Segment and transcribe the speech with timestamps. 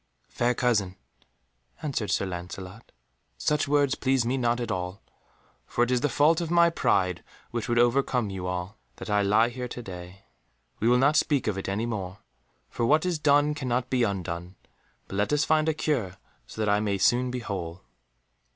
[0.29, 0.95] "Fair cousin,"
[1.83, 2.91] answered Sir Lancelot,
[3.37, 4.99] "such words please me not at all,
[5.67, 9.21] for it is the fault of my pride which would overcome you all, that I
[9.21, 10.25] lie here to day.
[10.79, 12.17] We will not speak of it any more,
[12.67, 14.55] for what is done cannot be undone,
[15.07, 17.83] but let us find a cure so that I may soon be whole."